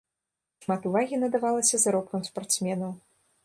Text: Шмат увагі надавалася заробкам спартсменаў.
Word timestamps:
Шмат 0.65 0.87
увагі 0.91 1.19
надавалася 1.25 1.83
заробкам 1.85 2.27
спартсменаў. 2.33 2.91